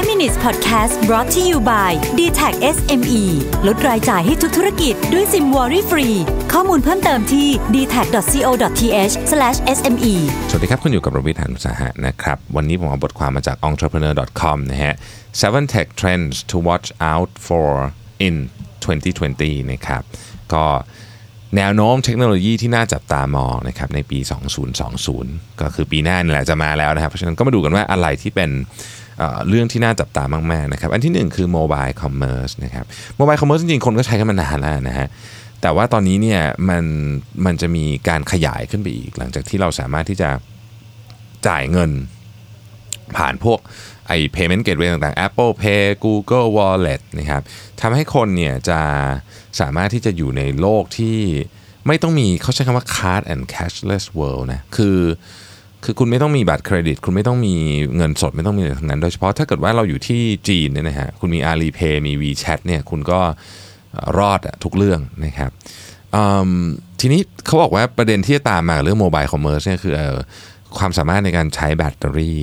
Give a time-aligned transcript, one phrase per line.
[0.00, 3.22] 5 minutes podcast brought to you by d t a c SME
[3.66, 6.08] ลดรายจ่ายให้ทุกธุรกิจด้วยซิมวอรี่ฟรี
[6.52, 9.14] ข้อมูลเพิ่มเติมที่ d t a c c o t h
[9.76, 10.14] s m e
[10.50, 14.94] สวัสดีครับ คุณอยู่กับรวิทยานุสาหะนะครับ วันนี้ผมเอาบทความมาจาก entrepreneur.com นะฮะ
[15.42, 17.68] seven tech trends to watch out for
[18.26, 18.34] in
[18.84, 20.02] 2020 นะครับ
[20.52, 20.64] ก็
[21.56, 24.18] แนวโน้มเทคโนโลยีที่น่าจับตามองนะครับในปี
[24.90, 28.50] 2020 ก็คือปีหน้านี่แหละจะมาแล้วนะครับ เพราะฉะนั้นก็มาดูกันว่าอะไรที่เป็น
[29.48, 32.84] เรื่องที่น่าจับตามากๆนะครับอันที่หนึ่งคือ mobile commerce นะครับ
[33.18, 35.08] mobile commerce จริงๆ คนก็ใช้กันมานานแล้วนะฮะ
[35.62, 36.84] แต่ว่าตอนนี้เนี่ยมัน
[37.46, 40.30] มันจะมีการขยายขึ้นไปอีก หลังจากที่เราสามารถที่จะ
[41.46, 41.90] จ่ายเงิน
[43.16, 43.58] ผ่านพวก
[44.06, 47.42] ไอ้ payment gateway ต่างๆ Apple Pay Google Wallet นะครับ
[47.80, 48.80] ทำให้คนเนี่ยจะ
[49.60, 51.18] สามารถที่จะอยู่ในโลกที่
[51.86, 54.98] ไม่ต้องมีเขาใช้คำว่า card and cashless world นะ คือ
[55.84, 57.54] คือคุณไม่ต้องมีบัตรเครดิต คุณไม่ต้องมี
[57.96, 63.20] เงินสดไม่ต้องมีอะไรทั้งนั้น โดยเฉพาะถ้าเกิดว่าเราอยู่ที่จีนเนี่ยนะฮะคุณมี Alipay มี WeChat เนี่ยคุณก็
[64.18, 65.50] รอดทุกเรื่องนะครับ
[67.00, 70.16] ทีนี้เขาบอกว่าประเด็นที่จะตามมาเรื่อง mobile commerce เนี่ยคือเอ่อ
[70.78, 72.40] ความสามารถในการใช้แบตเตอรี่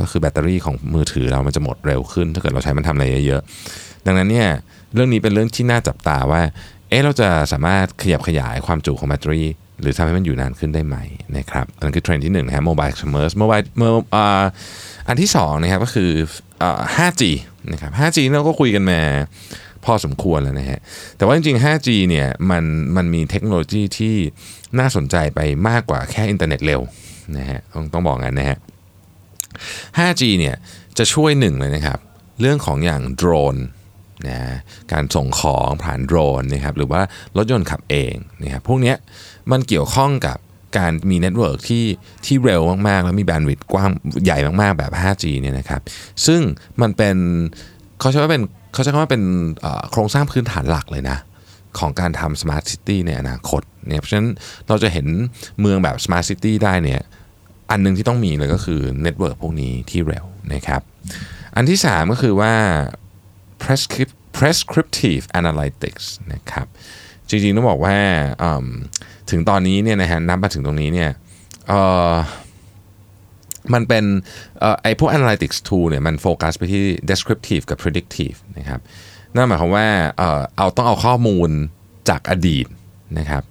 [0.00, 4.48] ก็คือแบตเตอรี่ของมือถือเรามันจะหมดเร็วขึ้น ถ้าเกิดเราใช้มันทำอะไรเยอะๆ ดังนั้นเนี่ย
[4.94, 6.42] เรื่องนี้เป็นเรื่องที่น่าจับตาว่า
[6.88, 9.48] เอ๊ะเราจะสามารถขยับขยายความจุของแบตเตอรี่
[9.80, 10.96] หรือทำให้มันอยู่นานขึ้นได้ไหม
[11.36, 13.90] นะครับอันนั้นคือเทรนด์ที่หนึ่งนะฮะ mobile commerce mobile เมอ
[15.08, 16.10] อันที่สองนะครับก็คือ
[16.62, 17.22] อ่า 5G
[17.72, 19.00] นะครับ 5G เราก็คุยกันมา
[19.84, 20.78] พอสมควรแล้วนะฮะ
[21.16, 22.64] แต่ว่าจริงๆ 5G เนี่ยมัน
[22.96, 24.14] มันมีเทคโนโลยีที่
[24.78, 26.80] น่าสนใจไปมากกว่าแค่อินเทอร์เน็ตเร็ว
[27.38, 28.58] นะฮะต้องต้องบอกงั้นนะฮะ
[29.98, 30.56] 5G เนี่ย
[30.98, 31.98] จะช่วยหนึ่งเลยนะครับ
[32.40, 33.56] เรื่องของอย่างโดรน
[34.28, 34.38] นะ
[34.92, 37.00] การส่งของผ่านโดรนนะครับหรือว่า
[37.36, 38.94] รถยนต์ขับเองนะครับพวกนี้
[39.50, 40.38] มันเกี่ยวข้องกับ
[40.78, 41.84] การมี network ที่
[42.24, 43.90] ที่เร็วมากๆ แล้วมี bandwidth กว้าง
[44.24, 45.80] ใหญ่มากๆแบบ 5G เนี่ยนะครับ
[46.26, 46.40] ซึ่ง
[46.82, 47.16] มันเป็น
[48.00, 49.22] เขาใช้ว่าเป็นเขาใช้คำว่าเป็น
[49.90, 51.18] โครงสร้างพื้นฐานหลักเลยนะ
[51.78, 54.28] ของการทำ smart city ในอนาคตเนี่ยเพราะฉะนั้น
[54.68, 55.06] เราจะเห็น
[55.60, 57.00] เมืองแบบ smart city ได้เนี่ย
[57.70, 60.82] อันหนึ่งที่ต้องมีเลยก็คือ network พวกนี้ที่เร็วนะครับ
[61.56, 62.52] อันที่ 3 ก็คือว่า
[63.70, 66.66] prescrip- prescriptive analytics นะครับ
[67.28, 67.96] จริงๆต้องบอกว่า
[69.30, 71.10] ถึงตอนนี้เนี่ยนะฮะนับมาถึงตรงนี้เนี่ย
[73.74, 74.04] มันเป็น
[74.62, 78.80] ออไอพวก analytics tool เนี่ยมันโฟกัสไปที่ descriptive กับ predictive นะครับ
[79.34, 79.86] นั่นหมายความว่า
[80.18, 81.50] เออเอาต้องเอาข้อมูล
[82.08, 82.66] จากอดีต
[83.18, 83.42] นะครับ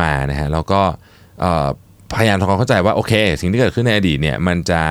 [0.00, 0.80] มานะฮะแล้วก็
[2.14, 4.82] พยายามทำความเข้าใจว่าโอเค สิ่งที่เกิดขึ้นในอดีตเนี่ยมันจะ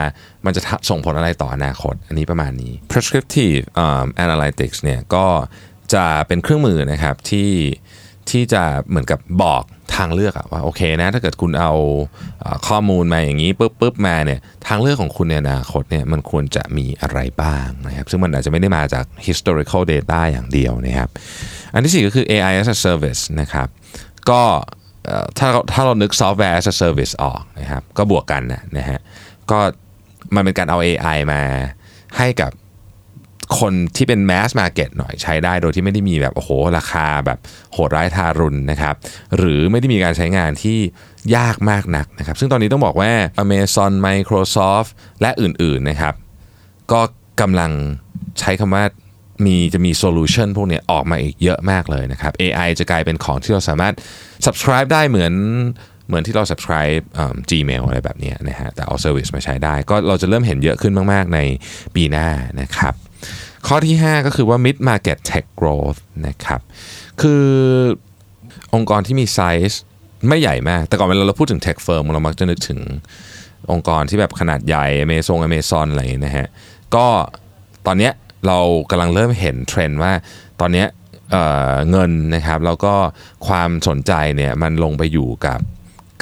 [0.46, 5.26] มันจะส่งผลอะไรต่ออนาคต อันนี้ประมาณนี้ prescriptive um, analytics เนี่ยก็
[5.94, 7.52] จะเป็นเครื่องมือนะครับที่
[8.30, 9.64] ที่จะเหมือนกับบอก
[9.96, 11.72] ทางเลือกอะว่าโอเคนะถ้าเกิดคุณเอา
[12.68, 21.10] ข้อมูลมาอย่างนี้ปุ๊บปุ๊บมาเนี่ยทางเลือกของคุณในอนาคตเนี่ยมันควรจะมีอะไรบ้างนะครับซึ่งมันอาจจะไม่ได้มาจาก historical data อย่างเดียวนะครับ
[21.74, 23.68] อันที่สี่ก็คือ AI as a service นะครับ
[24.30, 24.42] ก็
[25.38, 29.00] ถ้าเราถ้าเรานึก software as a service ออกนะครับก็บวกกันนะนะฮะ
[29.52, 29.60] ก็
[30.36, 31.42] มันเป็นการเอา AI มา
[32.18, 32.52] ให้กับ
[33.60, 37.40] คนที่เป็น mass market หน่อยใช้ได้โดยที่ไม่ได้มีแบบโอ้โหราคาแบบ
[37.74, 38.96] โหดร้ายทารุณนะครับ
[39.38, 40.78] หรือไม่ได้มีการใช้งานที่
[41.36, 43.12] ยากมากนักนะครับ ซึ่งตอนนี้ต้องบอกว่า
[43.44, 44.90] Amazon Microsoft
[45.22, 46.14] และอื่นๆนะครับ
[46.92, 47.02] ก็
[47.42, 47.72] กำลัง
[48.40, 48.84] ใช้คำว่า
[49.46, 53.94] มีจะมีโซลูชันพวกนี้ออกมาอีกเยอะมากเลยนะครับ AI จะกลายเป็นของที่เราสามารถ
[54.46, 55.34] subscribe ได้เหมือน
[56.08, 57.04] เหมือนที่เรา subscribe
[57.50, 61.40] Gmail อะไรแบบนี้นะฮะแต่เอา service มาใช้ได้ ก็เราจะเริ่มเห็นเยอะขึ้นมาก ๆ ใน
[61.96, 62.28] ปีหน้า
[62.62, 62.94] นะครับ
[63.68, 66.62] ข้อที่ 5 ก็คือว่า mid market tech growth นะครับ
[67.22, 67.46] คือ
[68.76, 69.82] องค์กรที่มีไซส์
[70.28, 72.80] ไม่ใหญ่มาก แต่ก่อนเวลาเราพูดถึง tech firm เรามักจะนึกถึง
[73.72, 76.48] องค์กรที่แบบขนาดใหญ่ Amazon Amazon อะไรนะฮะ
[76.96, 77.06] ก็
[77.88, 78.14] ตอนเนี้ย
[78.48, 80.12] เรากำลังเริ่มเห็นเทรนด์ว่า
[80.62, 80.86] ตอนนี้
[81.32, 82.94] เงินนะครับแล้วก็
[83.48, 85.60] ความสนใจเนี่ยมันลงไปอยู่กับ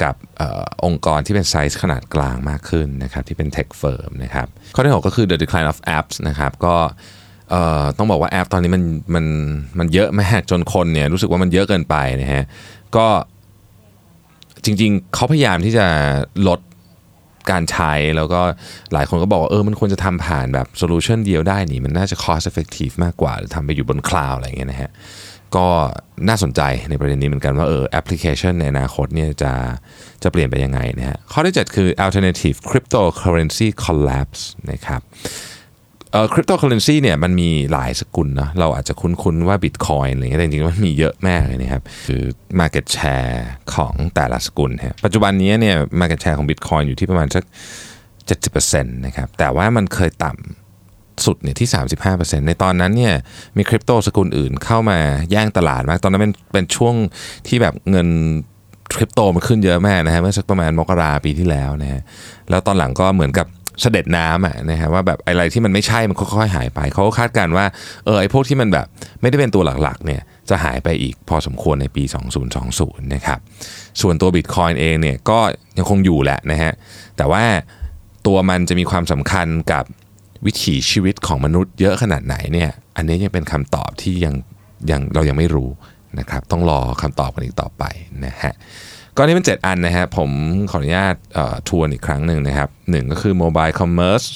[0.02, 6.76] กับองค์กรที่เป็นไซส์ขนาดกลางมากขึ้นนะครับที่เป็น tech firm นะครับข้อที่ 6 ก็คือ the decline of apps นะครับก็
[7.98, 8.82] ต้องบอกว่าแอปตอนนี้มัน
[9.14, 9.26] มัน
[9.78, 12.44] มันเยอะมากจนคนเนี่ยรู้สึกว่ามันเยอะเกินไปนะฮะ
[12.96, 13.06] ก็
[14.64, 15.86] จริงๆเขาพยายามที่จะ
[16.48, 16.60] ลด
[17.50, 18.40] การใช้แล้วก็
[18.92, 24.90] หลายคนก็บอกว่าเออมันควรจะทำผ่านแบบ solution เดียวได้นี่มันน่าจะ cost effective มากกว่า หรือทำไปอยู่บนคลาวด์อะไรอย่างเงี้ยนะฮะ
[25.56, 25.68] ก็
[26.28, 26.60] น่าสนใจ
[26.90, 29.52] ในประเด็นนี้เหมือนกันว่าเออแอปพลิเคชันในอนาคตเนี่ยจะ
[30.22, 35.00] จะเปลี่ยนไปยังไงนะฮะข้อที่ 7 คือ alternative cryptocurrency collapse นะครับ
[36.32, 42.22] คริปโตเคอเรนซีเนี่ยมันมีหลายสกุลเนาะเราอาจจะคุ้นๆว่าบิตคอยน์อะไรเงี้ยแต่จริงๆมันมีเยอะมากเลยนะครับคือ
[42.60, 43.36] Market Share
[43.74, 47.44] ของแต่ละสกุลฮะปัจจุบันนี้เนี่ย Market Share ของ Bitcoin อยู่ที่ประมาณสัก
[48.48, 51.68] 70%นะครับแต่ว่ามันเคยต่ำสุดเนี่ยที่
[52.08, 53.14] 35%ในตอนนั้นเนี่ย
[53.56, 54.98] มีคริปโตสกุลอื่นเข้ามา
[55.30, 56.94] แย่งตลาดมาก ตอนนั้นเป็นเป็นช่วง
[57.46, 58.08] ที่แบบเงิน
[58.96, 62.00] คริปโตมันขึ้นเยอะมากนะฮะเมื่อสักประมาณมกราปีที่แล้วนะฮะ
[62.50, 63.46] แล้วตอนหลังก็เหมือนกับ
[63.80, 67.66] เสด็จน้ำอะนะฮะว่าแบบอะไรที่มันไม่ใช่มันค่อยๆหายไป เขาก็คาดการณ์ว่า
[68.04, 68.86] เออไอ้พวกที่มันแบบ
[69.20, 72.04] ไม่ได้เป็นตัวหลักๆเนี่ยจะหายไปอีกพอสมควรในปี
[72.58, 73.38] 2020 นะครับ
[74.00, 75.38] ส่วนตัว Bitcoin เองเนี่ยก็
[75.78, 76.72] ยังคงอยู่แหละนะฮะ
[77.16, 77.44] แต่ว่า
[78.26, 79.84] ตัวมันจะมีความสำคัญกับ
[80.46, 84.34] วิถีชีวิตของมนุษย์เยอะขนาดไหนเนี่ยอันนี้ยังเป็นคำตอบที่ยัง
[84.90, 85.70] ยังเรายังไม่รู้
[86.18, 87.84] นะครับต้องรอคำตอบกันอีกต่อไป
[88.26, 88.52] นะฮะ
[89.16, 90.30] ก็นี่เป็น 7 อันนะฮะผม
[90.70, 91.14] ขออนุญาต
[91.68, 94.26] ทวนอีกครั้งหนึ่งนะครับหนึ่งก็คือ Mobile Commerce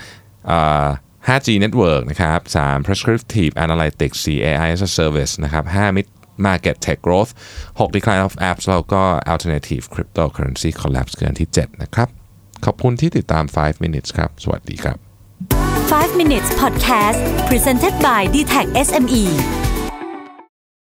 [0.00, 0.86] 2อ่า
[1.26, 6.06] 5G Network นะครับ 3 Prescriptive Analytics 4 AI as a Service นะครับ5 Mid
[6.46, 7.30] Market Tech Growth
[7.78, 9.02] 6 Decline of Apps แล้วก็
[9.32, 12.08] Alternative Cryptocurrency Collapse คืออันที่ 7 นะครับ
[12.64, 14.96] ขอบคุณที่ติดตาม 5 minutes ครับ สวัสดีครับ
[15.92, 19.24] 5 minutes podcast presented by d t e c h SME